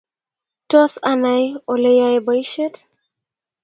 [0.73, 1.43] Tos anai
[1.77, 2.75] oleyae boishiet?